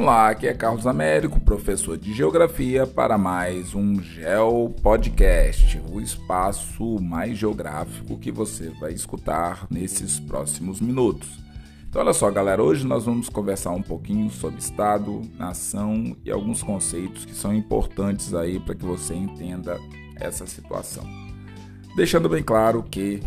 Vamos 0.00 0.14
lá, 0.14 0.30
aqui 0.30 0.46
é 0.46 0.54
Carlos 0.54 0.86
Américo, 0.86 1.38
professor 1.38 1.98
de 1.98 2.14
Geografia, 2.14 2.86
para 2.86 3.18
mais 3.18 3.74
um 3.74 4.00
Geo 4.00 4.70
Podcast, 4.82 5.78
o 5.92 6.00
espaço 6.00 6.98
mais 6.98 7.36
geográfico 7.36 8.16
que 8.16 8.32
você 8.32 8.70
vai 8.80 8.94
escutar 8.94 9.66
nesses 9.68 10.18
próximos 10.18 10.80
minutos. 10.80 11.28
Então, 11.86 12.00
olha 12.00 12.14
só, 12.14 12.30
galera, 12.30 12.62
hoje 12.62 12.86
nós 12.86 13.04
vamos 13.04 13.28
conversar 13.28 13.72
um 13.72 13.82
pouquinho 13.82 14.30
sobre 14.30 14.58
Estado, 14.58 15.20
nação 15.38 16.16
e 16.24 16.30
alguns 16.30 16.62
conceitos 16.62 17.26
que 17.26 17.34
são 17.34 17.52
importantes 17.52 18.32
aí 18.32 18.58
para 18.58 18.74
que 18.74 18.86
você 18.86 19.14
entenda 19.14 19.78
essa 20.16 20.46
situação. 20.46 21.04
Deixando 21.94 22.26
bem 22.26 22.42
claro 22.42 22.82
que 22.82 23.20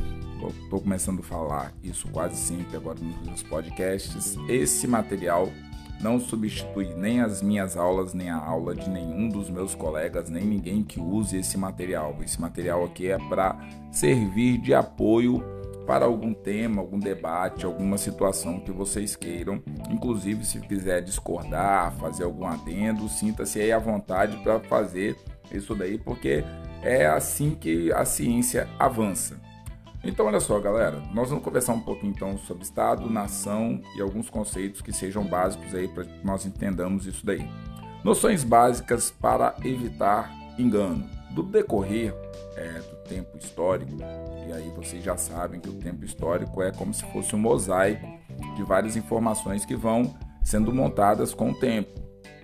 estou 0.63 0.81
começando 0.81 1.19
a 1.19 1.23
falar 1.23 1.71
isso 1.83 2.07
quase 2.07 2.35
sempre 2.35 2.75
agora 2.75 2.97
nos 3.29 3.43
podcasts, 3.43 4.35
esse 4.49 4.87
material 4.87 5.51
não 6.03 6.19
substitui 6.19 6.93
nem 6.95 7.21
as 7.21 7.41
minhas 7.41 7.77
aulas, 7.77 8.13
nem 8.13 8.29
a 8.29 8.35
aula 8.35 8.75
de 8.75 8.89
nenhum 8.89 9.29
dos 9.29 9.49
meus 9.49 9.73
colegas, 9.73 10.29
nem 10.29 10.43
ninguém 10.43 10.83
que 10.83 10.99
use 10.99 11.37
esse 11.37 11.57
material. 11.57 12.17
Esse 12.21 12.39
material 12.39 12.83
aqui 12.83 13.09
é 13.09 13.17
para 13.17 13.57
servir 13.89 14.57
de 14.57 14.73
apoio 14.73 15.41
para 15.87 16.05
algum 16.05 16.33
tema, 16.33 16.81
algum 16.81 16.99
debate, 16.99 17.65
alguma 17.65 17.97
situação 17.97 18.59
que 18.59 18.71
vocês 18.71 19.15
queiram. 19.15 19.61
Inclusive, 19.89 20.45
se 20.45 20.59
quiser 20.59 21.01
discordar, 21.01 21.93
fazer 21.93 22.25
algum 22.25 22.45
adendo, 22.45 23.07
sinta-se 23.07 23.61
aí 23.61 23.71
à 23.71 23.79
vontade 23.79 24.35
para 24.43 24.59
fazer 24.59 25.15
isso 25.51 25.73
daí, 25.73 25.97
porque 25.97 26.43
é 26.81 27.05
assim 27.05 27.51
que 27.51 27.91
a 27.93 28.03
ciência 28.03 28.67
avança. 28.77 29.39
Então, 30.03 30.25
olha 30.25 30.41
só, 30.41 30.59
galera, 30.59 31.01
nós 31.13 31.29
vamos 31.29 31.45
conversar 31.45 31.73
um 31.73 31.79
pouquinho 31.79 32.11
então 32.11 32.37
sobre 32.37 32.63
Estado, 32.63 33.09
nação 33.09 33.81
e 33.95 34.01
alguns 34.01 34.29
conceitos 34.29 34.81
que 34.81 34.91
sejam 34.91 35.23
básicos 35.23 35.73
aí 35.73 35.87
para 35.87 36.03
que 36.03 36.25
nós 36.25 36.45
entendamos 36.45 37.05
isso 37.05 37.25
daí. 37.25 37.47
Noções 38.03 38.43
básicas 38.43 39.11
para 39.11 39.55
evitar 39.63 40.29
engano. 40.59 41.09
Do 41.31 41.41
decorrer 41.41 42.13
é, 42.57 42.79
do 42.79 42.95
tempo 43.07 43.37
histórico, 43.37 43.97
e 44.47 44.51
aí 44.51 44.69
vocês 44.75 45.01
já 45.03 45.15
sabem 45.15 45.59
que 45.59 45.69
o 45.69 45.79
tempo 45.79 46.03
histórico 46.03 46.61
é 46.61 46.71
como 46.71 46.93
se 46.93 47.03
fosse 47.11 47.33
um 47.33 47.39
mosaico 47.39 48.05
de 48.55 48.63
várias 48.63 48.97
informações 48.97 49.65
que 49.65 49.75
vão 49.75 50.13
sendo 50.43 50.71
montadas 50.73 51.33
com 51.33 51.51
o 51.51 51.55
tempo, 51.55 51.89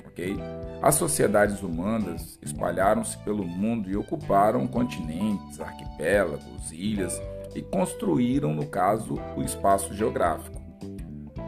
ok? 0.08 0.38
As 0.82 0.96
sociedades 0.96 1.62
humanas 1.62 2.40
espalharam-se 2.42 3.18
pelo 3.20 3.46
mundo 3.46 3.92
e 3.92 3.98
ocuparam 3.98 4.66
continentes, 4.66 5.60
arquipélagos, 5.60 6.72
ilhas 6.72 7.22
e 7.56 7.62
construíram, 7.62 8.54
no 8.54 8.66
caso, 8.66 9.16
o 9.36 9.42
espaço 9.42 9.94
geográfico. 9.94 10.60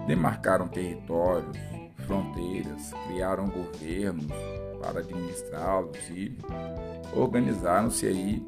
Demarcaram 0.07 0.67
territórios, 0.67 1.57
fronteiras, 2.05 2.91
criaram 3.07 3.47
governos 3.47 4.25
para 4.81 4.99
administrá-los 4.99 5.97
e 6.09 6.35
organizaram-se 7.15 8.07
aí 8.07 8.45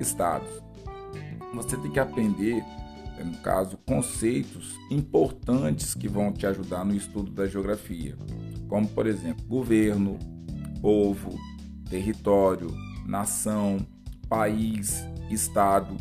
estados. 0.00 0.48
Você 1.54 1.76
tem 1.76 1.90
que 1.90 2.00
aprender, 2.00 2.64
no 3.22 3.36
caso, 3.38 3.76
conceitos 3.86 4.78
importantes 4.90 5.94
que 5.94 6.08
vão 6.08 6.32
te 6.32 6.46
ajudar 6.46 6.84
no 6.84 6.94
estudo 6.94 7.30
da 7.30 7.46
geografia, 7.46 8.16
como 8.68 8.88
por 8.88 9.06
exemplo, 9.06 9.44
governo, 9.46 10.18
povo, 10.80 11.38
território, 11.90 12.68
nação, 13.06 13.78
país, 14.28 15.04
estado 15.28 15.96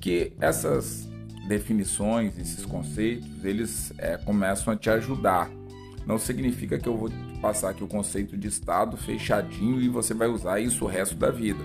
que 0.00 0.32
essas 0.40 1.08
definições, 1.48 2.38
esses 2.38 2.64
conceitos, 2.64 3.44
eles 3.44 3.92
é, 3.98 4.16
começam 4.18 4.72
a 4.72 4.76
te 4.76 4.90
ajudar. 4.90 5.50
Não 6.06 6.18
significa 6.18 6.78
que 6.78 6.88
eu 6.88 6.96
vou 6.96 7.10
passar 7.40 7.70
aqui 7.70 7.82
o 7.82 7.88
conceito 7.88 8.36
de 8.36 8.48
estado 8.48 8.96
fechadinho 8.96 9.80
e 9.80 9.88
você 9.88 10.14
vai 10.14 10.28
usar 10.28 10.60
isso 10.60 10.84
o 10.84 10.88
resto 10.88 11.14
da 11.16 11.30
vida. 11.30 11.62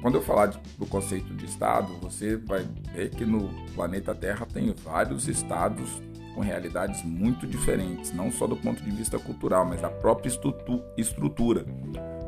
Quando 0.00 0.16
eu 0.16 0.22
falar 0.22 0.46
de, 0.46 0.58
do 0.78 0.86
conceito 0.86 1.32
de 1.34 1.44
estado, 1.44 1.94
você 2.00 2.36
vai 2.36 2.66
ver 2.92 3.10
que 3.10 3.24
no 3.24 3.48
planeta 3.74 4.14
Terra 4.14 4.46
tem 4.46 4.74
vários 4.84 5.28
estados 5.28 6.02
com 6.34 6.40
realidades 6.40 7.04
muito 7.04 7.46
diferentes, 7.46 8.12
não 8.12 8.32
só 8.32 8.46
do 8.46 8.56
ponto 8.56 8.82
de 8.82 8.90
vista 8.90 9.18
cultural, 9.18 9.64
mas 9.64 9.80
da 9.80 9.90
própria 9.90 10.30
estrutura. 10.96 11.64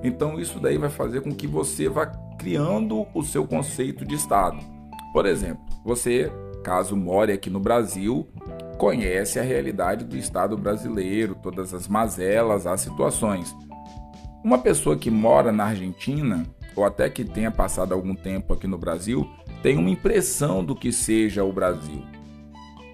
Então 0.03 0.39
isso 0.39 0.61
daí 0.61 0.77
vai 0.77 0.91
fazer 0.91 1.23
com 1.23 1.35
que 1.35 1.47
você 1.47 1.89
vá 1.89 2.07
criando 2.39 3.07
o 3.15 3.23
seu 3.23 3.47
conceito 3.47 4.05
de 4.05 4.15
estado. 4.15 4.74
Por 5.15 5.27
exemplo, 5.27 5.63
você, 5.85 6.29
caso 6.65 6.97
more 6.97 7.31
aqui 7.31 7.49
no 7.49 7.61
Brasil, 7.61 8.27
conhece 8.77 9.39
a 9.39 9.45
realidade 9.45 10.05
do 10.05 10.17
Estado 10.17 10.57
brasileiro, 10.59 11.37
todas 11.37 11.73
as 11.73 11.87
mazelas, 11.87 12.67
as 12.67 12.81
situações. 12.81 13.55
Uma 14.43 14.59
pessoa 14.59 14.97
que 14.97 15.13
mora 15.13 15.53
na 15.53 15.67
Argentina, 15.67 16.45
ou 16.75 16.85
até 16.85 17.09
que 17.09 17.25
tenha 17.25 17.53
passado 17.53 17.95
algum 17.95 18.13
tempo 18.13 18.55
aqui 18.55 18.67
no 18.67 18.77
Brasil, 18.77 19.25
tem 19.63 19.79
uma 19.79 19.89
impressão 19.89 20.65
do 20.65 20.75
que 20.75 20.91
seja 20.91 21.45
o 21.45 21.53
Brasil. 21.53 22.03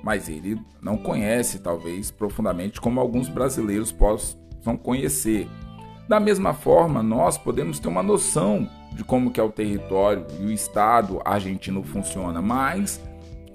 Mas 0.05 0.29
ele 0.29 0.61
não 0.83 0.99
conhece, 0.99 1.61
talvez, 1.61 2.11
profundamente 2.11 2.83
como 2.83 3.01
alguns 3.01 3.31
brasileiros 3.31 3.93
possam 3.93 4.77
conhecer. 4.77 5.49
Da 6.09 6.19
mesma 6.19 6.53
forma, 6.53 7.03
nós 7.03 7.39
podemos 7.39 7.79
ter 7.79 7.89
uma 7.89 8.03
noção 8.03 8.69
de 8.93 9.05
como 9.05 9.31
que 9.31 9.41
é 9.41 9.43
o 9.43 9.51
território 9.51 10.27
e 10.41 10.47
o 10.47 10.51
estado 10.51 11.21
argentino 11.25 11.83
funciona, 11.83 12.43
mas 12.43 13.01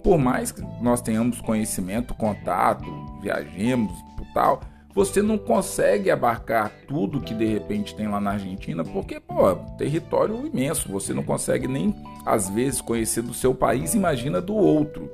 por 0.01 0.17
mais 0.17 0.51
que 0.51 0.61
nós 0.81 1.01
tenhamos 1.01 1.41
conhecimento, 1.41 2.13
contato, 2.13 2.85
viajemos 3.21 3.91
e 4.21 4.33
tal, 4.33 4.61
você 4.93 5.21
não 5.21 5.37
consegue 5.37 6.09
abarcar 6.09 6.71
tudo 6.87 7.19
que 7.19 7.33
de 7.33 7.45
repente 7.45 7.93
tem 7.95 8.07
lá 8.07 8.21
na 8.21 8.31
Argentina, 8.31 8.83
porque, 8.83 9.19
pô, 9.19 9.55
território 9.77 10.47
imenso, 10.47 10.89
você 10.89 11.13
não 11.13 11.23
consegue 11.23 11.67
nem 11.67 11.93
às 12.25 12.49
vezes 12.49 12.79
conhecer 12.79 13.21
do 13.21 13.33
seu 13.33 13.53
país, 13.53 13.93
imagina 13.93 14.39
do 14.39 14.55
outro. 14.55 15.11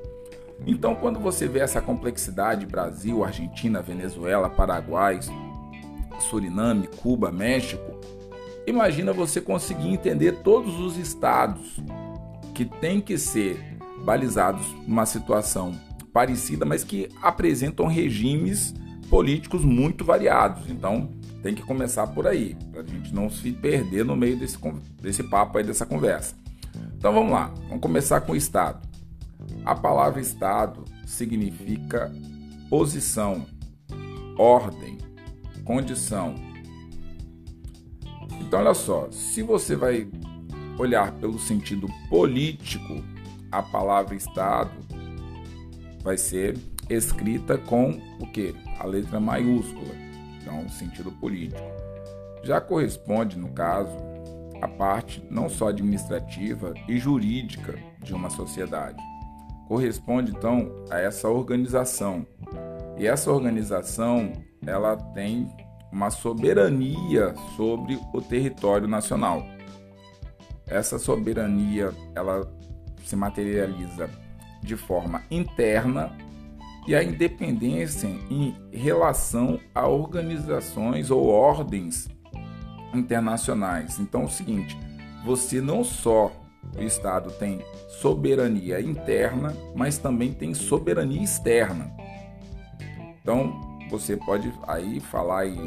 Então, 0.68 0.94
quando 0.94 1.20
você 1.20 1.47
vê 1.47 1.59
essa 1.59 1.81
complexidade, 1.81 2.68
Brasil, 2.68 3.24
Argentina, 3.24 3.81
Venezuela, 3.81 4.50
Paraguai, 4.50 5.20
Suriname, 6.22 6.88
Cuba, 6.88 7.32
México, 7.32 8.00
Imagina 8.66 9.12
você 9.12 9.42
conseguir 9.42 9.90
entender 9.90 10.44
todos 10.44 10.80
os 10.80 10.98
estados 10.98 11.80
que 12.54 12.64
têm 12.64 13.02
que 13.02 13.18
ser 13.18 13.78
balizados 14.06 14.66
numa 14.88 15.06
situação 15.06 15.74
parecida, 16.14 16.64
mas 16.66 16.84
que 16.84 17.09
apresentam 17.22 17.88
regimes 17.88 18.74
políticos 19.09 19.66
muito 19.66 20.06
variados. 20.06 20.70
Então, 20.70 21.09
tem 21.42 21.56
que 21.56 21.64
começar 21.64 22.06
por 22.08 22.28
aí, 22.28 22.56
para 22.72 22.82
a 22.82 22.86
gente 22.86 23.14
não 23.14 23.30
se 23.30 23.52
perder 23.52 24.06
no 24.06 24.16
meio 24.16 24.38
desse, 24.38 24.58
desse 25.02 25.24
papo 25.24 25.58
aí, 25.58 25.64
dessa 25.64 25.86
conversa. 25.86 26.36
Então, 26.96 27.12
vamos 27.12 27.32
lá, 27.32 27.52
vamos 27.68 27.82
começar 27.82 28.22
com 28.22 28.34
o 28.34 28.36
Estado. 28.36 28.88
A 29.66 29.74
palavra 29.74 30.22
Estado 30.22 30.86
significa 31.06 32.12
posição, 32.70 33.46
ordem, 34.38 34.98
condição, 35.72 36.36
então, 38.42 38.59
olha 38.59 38.74
só, 38.74 39.09
se 39.09 39.42
você 39.42 39.74
vai 39.78 40.06
olhar 40.78 41.14
pelo 41.14 41.40
sentido 41.40 41.88
político, 42.09 43.02
a 43.50 43.64
palavra 43.64 44.14
Estado 44.14 44.72
vai 46.04 46.18
ser 46.18 46.58
escrita 46.90 47.58
com 47.58 47.92
o 48.20 48.28
que? 48.28 48.54
A 48.80 48.86
letra 48.86 49.18
maiúscula, 49.18 49.96
então, 50.42 50.68
sentido 50.68 51.09
político. 51.14 51.64
Já 52.44 52.59
corresponde, 52.59 53.40
no 53.40 53.53
caso, 53.53 53.96
a 54.62 54.68
parte 54.68 55.26
não 55.30 55.48
só 55.48 55.70
administrativa 55.70 56.74
e 56.90 56.98
jurídica 56.98 57.80
de 58.03 58.14
uma 58.14 58.30
sociedade. 58.30 59.02
Corresponde 59.70 60.34
então 60.34 60.70
a 60.90 61.00
essa 61.00 61.29
organização. 61.29 62.28
E 62.97 63.08
essa 63.08 63.32
organização, 63.32 64.34
ela 64.66 64.96
tem 64.96 65.49
uma 65.91 66.09
soberania 66.09 67.34
sobre 67.55 67.99
o 68.13 68.22
território 68.22 68.87
nacional. 68.87 69.43
Essa 70.67 70.97
soberania 70.97 71.91
ela 72.16 72.49
se 73.03 73.16
materializa 73.16 74.09
de 74.61 74.78
forma 74.78 75.23
interna 75.29 76.16
e 76.87 76.96
a 76.96 77.03
independência 77.03 78.08
em 78.08 78.55
relação 78.72 79.59
a 79.75 79.87
organizações 79.87 81.11
ou 81.11 81.28
ordens 81.28 82.07
internacionais. 82.93 83.99
Então 83.99 84.22
é 84.22 84.25
o 84.25 84.29
seguinte, 84.29 84.78
você 85.25 85.59
não 85.61 85.84
só 85.84 86.31
o 86.78 86.81
Estado 86.81 87.31
tem 87.31 87.61
soberania 87.90 88.79
interna, 88.79 89.53
mas 89.75 89.97
também 89.97 90.31
tem 90.31 90.53
soberania 90.53 91.22
externa. 91.22 91.91
Então, 93.22 93.71
você 93.91 94.16
pode 94.16 94.52
aí 94.67 95.02
falar 95.02 95.41
aí 95.41 95.59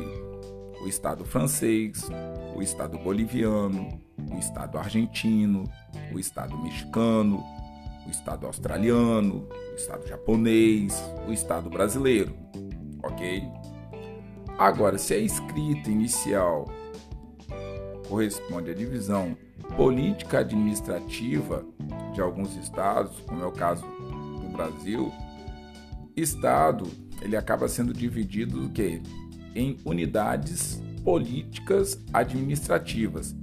o 0.82 0.88
Estado 0.88 1.26
francês, 1.26 2.08
o 2.56 2.62
Estado 2.62 2.98
boliviano, 2.98 4.00
o 4.32 4.38
Estado 4.38 4.78
argentino, 4.78 5.64
o 6.10 6.18
Estado 6.18 6.56
mexicano, 6.56 7.44
o 8.06 8.10
Estado 8.10 8.46
australiano, 8.46 9.46
o 9.72 9.74
Estado 9.74 10.06
japonês, 10.08 11.04
o 11.28 11.32
Estado 11.32 11.68
brasileiro, 11.68 12.34
ok? 13.02 13.46
Agora, 14.56 14.96
se 14.96 15.12
a 15.12 15.18
escrita 15.18 15.90
inicial 15.90 16.66
corresponde 18.08 18.70
à 18.70 18.74
divisão 18.74 19.36
política 19.76 20.38
administrativa 20.38 21.62
de 22.14 22.22
alguns 22.22 22.56
estados, 22.56 23.20
como 23.20 23.42
é 23.42 23.46
o 23.46 23.52
caso 23.52 23.84
do 23.84 24.48
Brasil, 24.52 25.12
estado 26.16 26.86
ele 27.24 27.36
acaba 27.36 27.66
sendo 27.66 27.92
dividido 27.92 28.60
do 28.60 28.68
que 28.68 29.02
em 29.54 29.78
unidades 29.84 30.82
políticas 31.02 31.98
administrativas, 32.12 33.34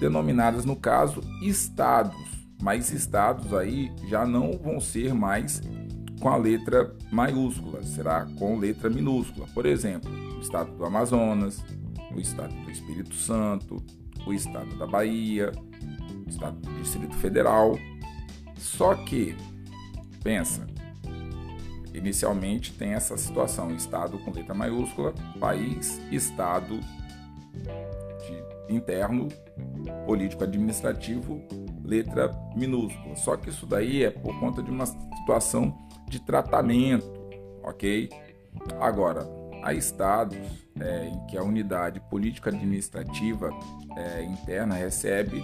denominadas 0.00 0.64
no 0.64 0.74
caso 0.74 1.20
estados, 1.42 2.16
mas 2.60 2.90
estados 2.90 3.52
aí 3.52 3.92
já 4.08 4.26
não 4.26 4.52
vão 4.52 4.80
ser 4.80 5.14
mais 5.14 5.60
com 6.20 6.28
a 6.30 6.36
letra 6.36 6.94
maiúscula, 7.12 7.82
será 7.82 8.26
com 8.38 8.58
letra 8.58 8.88
minúscula. 8.88 9.46
Por 9.52 9.66
exemplo, 9.66 10.10
o 10.36 10.40
estado 10.40 10.72
do 10.72 10.84
Amazonas, 10.84 11.62
o 12.14 12.18
estado 12.18 12.54
do 12.54 12.70
Espírito 12.70 13.14
Santo, 13.14 13.82
o 14.26 14.32
estado 14.32 14.76
da 14.78 14.86
Bahia, 14.86 15.52
o 16.26 16.28
estado 16.28 16.56
do 16.58 16.72
Distrito 16.80 17.14
Federal. 17.16 17.78
Só 18.56 18.94
que, 18.94 19.36
pensa, 20.22 20.66
inicialmente 21.96 22.72
tem 22.72 22.92
essa 22.92 23.16
situação: 23.16 23.74
estado 23.74 24.18
com 24.18 24.30
letra 24.30 24.54
maiúscula, 24.54 25.14
país, 25.40 26.00
estado 26.10 26.78
de 28.68 28.74
interno, 28.74 29.28
político 30.06 30.44
administrativo, 30.44 31.42
letra 31.84 32.30
minúscula. 32.54 33.16
Só 33.16 33.36
que 33.36 33.50
isso 33.50 33.66
daí 33.66 34.04
é 34.04 34.10
por 34.10 34.38
conta 34.38 34.62
de 34.62 34.70
uma 34.70 34.86
situação 34.86 35.76
de 36.08 36.20
tratamento, 36.20 37.06
ok? 37.62 38.08
Agora, 38.80 39.26
há 39.62 39.72
estados 39.72 40.38
é, 40.80 41.08
em 41.08 41.26
que 41.26 41.36
a 41.36 41.42
unidade 41.42 42.00
política 42.08 42.50
administrativa 42.50 43.50
é, 43.96 44.22
interna 44.22 44.74
recebe 44.74 45.42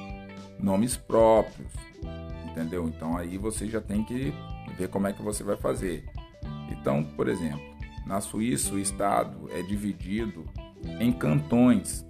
nomes 0.58 0.96
próprios, 0.96 1.72
entendeu? 2.50 2.86
Então 2.88 3.16
aí 3.16 3.36
você 3.36 3.66
já 3.66 3.80
tem 3.80 4.04
que 4.04 4.32
ver 4.76 4.88
como 4.88 5.06
é 5.06 5.12
que 5.12 5.22
você 5.22 5.42
vai 5.42 5.56
fazer. 5.56 6.04
Então, 6.72 7.04
por 7.04 7.28
exemplo, 7.28 7.60
na 8.06 8.20
Suíça 8.20 8.74
o 8.74 8.78
estado 8.78 9.48
é 9.52 9.62
dividido 9.62 10.46
em 10.98 11.12
cantões. 11.12 12.04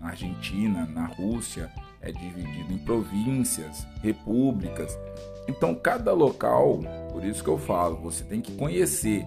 Na 0.00 0.08
Argentina, 0.08 0.86
na 0.86 1.06
Rússia, 1.06 1.70
é 2.00 2.10
dividido 2.10 2.72
em 2.72 2.78
províncias, 2.78 3.86
repúblicas. 4.02 4.98
Então, 5.46 5.74
cada 5.74 6.12
local, 6.12 6.80
por 7.12 7.24
isso 7.24 7.44
que 7.44 7.50
eu 7.50 7.58
falo, 7.58 7.96
você 7.96 8.24
tem 8.24 8.40
que 8.40 8.56
conhecer. 8.56 9.26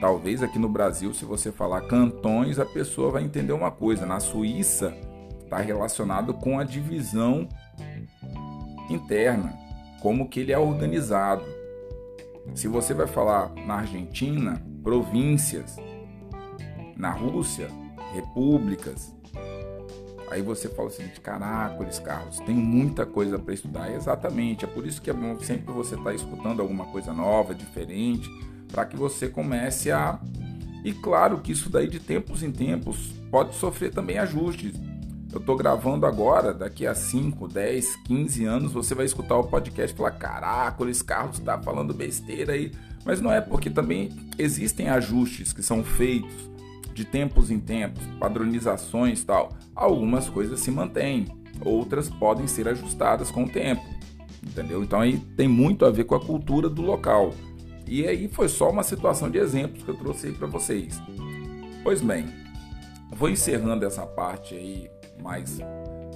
Talvez 0.00 0.42
aqui 0.42 0.58
no 0.58 0.68
Brasil, 0.68 1.12
se 1.12 1.24
você 1.24 1.50
falar 1.50 1.82
cantões, 1.82 2.58
a 2.58 2.64
pessoa 2.64 3.10
vai 3.10 3.24
entender 3.24 3.52
uma 3.52 3.70
coisa. 3.70 4.06
Na 4.06 4.20
Suíça, 4.20 4.94
está 5.42 5.58
relacionado 5.58 6.32
com 6.34 6.58
a 6.58 6.64
divisão 6.64 7.48
interna, 8.88 9.52
como 10.00 10.28
que 10.28 10.40
ele 10.40 10.52
é 10.52 10.58
organizado. 10.58 11.44
Se 12.54 12.68
você 12.68 12.92
vai 12.94 13.06
falar 13.06 13.52
na 13.66 13.76
Argentina, 13.76 14.62
províncias, 14.82 15.76
na 16.96 17.10
Rússia, 17.10 17.68
repúblicas, 18.12 19.14
Aí 20.30 20.42
você 20.42 20.68
fala 20.68 20.88
o 20.88 20.90
seguinte: 20.90 21.20
caracoles, 21.20 21.98
Carlos, 21.98 22.38
tem 22.40 22.54
muita 22.54 23.04
coisa 23.04 23.38
para 23.38 23.52
estudar. 23.52 23.92
Exatamente, 23.92 24.64
é 24.64 24.68
por 24.68 24.86
isso 24.86 25.02
que 25.02 25.10
é 25.10 25.12
bom 25.12 25.38
sempre 25.40 25.72
você 25.72 25.96
estar 25.96 26.10
tá 26.10 26.14
escutando 26.14 26.62
alguma 26.62 26.86
coisa 26.86 27.12
nova, 27.12 27.54
diferente, 27.54 28.30
para 28.70 28.84
que 28.84 28.96
você 28.96 29.28
comece 29.28 29.90
a. 29.90 30.20
E 30.84 30.92
claro 30.92 31.40
que 31.40 31.52
isso 31.52 31.68
daí 31.68 31.88
de 31.88 31.98
tempos 31.98 32.42
em 32.42 32.52
tempos 32.52 33.12
pode 33.30 33.54
sofrer 33.56 33.92
também 33.92 34.18
ajustes. 34.18 34.80
Eu 35.32 35.38
estou 35.38 35.56
gravando 35.56 36.06
agora, 36.06 36.52
daqui 36.52 36.86
a 36.86 36.94
5, 36.94 37.46
10, 37.46 37.96
15 38.04 38.44
anos, 38.44 38.72
você 38.72 38.96
vai 38.96 39.06
escutar 39.06 39.36
o 39.36 39.44
podcast 39.44 39.94
e 39.94 39.96
falar: 39.96 40.10
caraca, 40.12 40.88
esse 40.90 41.04
Carlos 41.04 41.38
está 41.38 41.56
falando 41.60 41.94
besteira 41.94 42.52
aí. 42.52 42.72
Mas 43.04 43.20
não 43.20 43.32
é, 43.32 43.40
porque 43.40 43.70
também 43.70 44.10
existem 44.36 44.88
ajustes 44.88 45.52
que 45.52 45.62
são 45.62 45.84
feitos 45.84 46.50
de 46.92 47.04
tempos 47.04 47.50
em 47.50 47.60
tempos, 47.60 48.02
padronizações 48.18 49.24
tal, 49.24 49.50
algumas 49.74 50.28
coisas 50.28 50.60
se 50.60 50.70
mantêm, 50.70 51.26
outras 51.64 52.08
podem 52.10 52.46
ser 52.46 52.68
ajustadas 52.68 53.30
com 53.30 53.44
o 53.44 53.48
tempo, 53.48 53.82
entendeu? 54.42 54.82
Então 54.82 55.00
aí 55.00 55.16
tem 55.36 55.48
muito 55.48 55.86
a 55.86 55.90
ver 55.90 56.04
com 56.04 56.14
a 56.14 56.20
cultura 56.20 56.68
do 56.68 56.82
local. 56.82 57.32
E 57.86 58.06
aí 58.06 58.28
foi 58.28 58.48
só 58.48 58.68
uma 58.70 58.82
situação 58.82 59.30
de 59.30 59.38
exemplos 59.38 59.82
que 59.82 59.88
eu 59.88 59.96
trouxe 59.96 60.26
aí 60.26 60.32
para 60.32 60.46
vocês. 60.46 61.00
Pois 61.82 62.02
bem, 62.02 62.26
vou 63.10 63.30
encerrando 63.30 63.86
essa 63.86 64.04
parte 64.04 64.54
aí 64.54 64.90
mais 65.20 65.58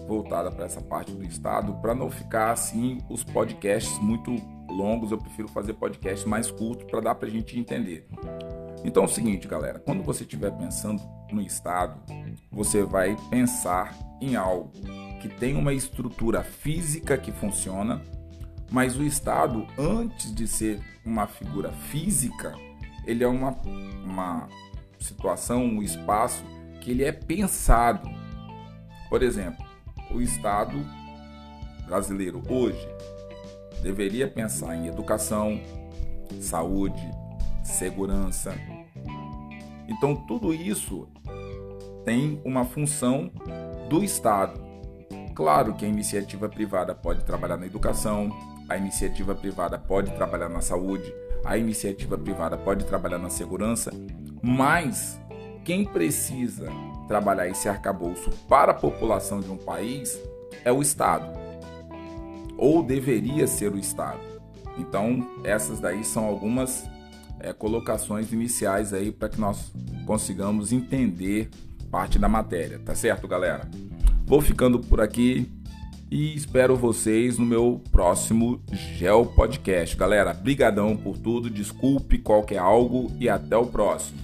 voltada 0.06 0.50
para 0.50 0.66
essa 0.66 0.80
parte 0.80 1.12
do 1.12 1.24
estado, 1.24 1.74
para 1.74 1.94
não 1.94 2.10
ficar 2.10 2.52
assim 2.52 2.98
os 3.08 3.24
podcasts 3.24 3.98
muito 3.98 4.34
longos, 4.68 5.10
eu 5.10 5.18
prefiro 5.18 5.48
fazer 5.48 5.74
podcasts 5.74 6.24
mais 6.26 6.50
curtos 6.50 6.84
para 6.90 7.00
dar 7.00 7.14
para 7.14 7.28
a 7.28 7.30
gente 7.30 7.58
entender. 7.58 8.06
Então 8.84 9.04
é 9.04 9.06
o 9.06 9.08
seguinte, 9.08 9.48
galera, 9.48 9.78
quando 9.78 10.02
você 10.02 10.24
estiver 10.24 10.50
pensando 10.50 11.02
no 11.32 11.40
Estado, 11.40 12.00
você 12.52 12.82
vai 12.82 13.16
pensar 13.30 13.96
em 14.20 14.36
algo 14.36 14.70
que 15.20 15.28
tem 15.28 15.56
uma 15.56 15.72
estrutura 15.72 16.42
física 16.42 17.16
que 17.16 17.32
funciona, 17.32 18.02
mas 18.70 18.96
o 18.96 19.02
Estado, 19.02 19.66
antes 19.78 20.34
de 20.34 20.46
ser 20.46 20.80
uma 21.04 21.26
figura 21.26 21.72
física, 21.72 22.54
ele 23.06 23.24
é 23.24 23.28
uma, 23.28 23.56
uma 24.04 24.48
situação, 24.98 25.64
um 25.64 25.82
espaço 25.82 26.44
que 26.80 26.90
ele 26.90 27.04
é 27.04 27.12
pensado. 27.12 28.08
Por 29.14 29.22
exemplo, 29.22 29.64
o 30.10 30.20
Estado 30.20 30.74
brasileiro 31.86 32.42
hoje 32.48 32.84
deveria 33.80 34.26
pensar 34.26 34.74
em 34.74 34.88
educação, 34.88 35.60
saúde, 36.40 37.00
segurança. 37.62 38.52
Então, 39.86 40.16
tudo 40.16 40.52
isso 40.52 41.06
tem 42.04 42.42
uma 42.44 42.64
função 42.64 43.30
do 43.88 44.02
Estado. 44.02 44.60
Claro 45.32 45.74
que 45.74 45.84
a 45.84 45.88
iniciativa 45.88 46.48
privada 46.48 46.92
pode 46.92 47.22
trabalhar 47.22 47.56
na 47.56 47.66
educação, 47.66 48.36
a 48.68 48.76
iniciativa 48.76 49.32
privada 49.32 49.78
pode 49.78 50.10
trabalhar 50.10 50.48
na 50.48 50.60
saúde, 50.60 51.14
a 51.44 51.56
iniciativa 51.56 52.18
privada 52.18 52.58
pode 52.58 52.84
trabalhar 52.84 53.18
na 53.18 53.30
segurança, 53.30 53.92
mas 54.42 55.20
quem 55.64 55.84
precisa 55.84 56.68
trabalhar 57.06 57.48
esse 57.48 57.68
arcabouço 57.68 58.30
para 58.48 58.72
a 58.72 58.74
população 58.74 59.40
de 59.40 59.50
um 59.50 59.56
país 59.56 60.18
é 60.64 60.72
o 60.72 60.80
Estado, 60.80 61.26
ou 62.56 62.82
deveria 62.82 63.46
ser 63.46 63.72
o 63.72 63.78
Estado. 63.78 64.20
Então, 64.78 65.26
essas 65.44 65.80
daí 65.80 66.04
são 66.04 66.24
algumas 66.24 66.88
é, 67.40 67.52
colocações 67.52 68.32
iniciais 68.32 68.92
aí 68.92 69.12
para 69.12 69.28
que 69.28 69.40
nós 69.40 69.72
consigamos 70.06 70.72
entender 70.72 71.50
parte 71.90 72.18
da 72.18 72.28
matéria, 72.28 72.78
tá 72.78 72.94
certo, 72.94 73.28
galera? 73.28 73.68
Vou 74.26 74.40
ficando 74.40 74.80
por 74.80 75.00
aqui 75.00 75.52
e 76.10 76.34
espero 76.34 76.76
vocês 76.76 77.38
no 77.38 77.46
meu 77.46 77.82
próximo 77.92 78.60
Gel 78.72 79.26
Podcast. 79.26 79.96
Galera, 79.96 80.32
brigadão 80.32 80.96
por 80.96 81.18
tudo, 81.18 81.50
desculpe 81.50 82.18
qualquer 82.18 82.58
algo 82.58 83.12
e 83.20 83.28
até 83.28 83.56
o 83.56 83.66
próximo. 83.66 84.18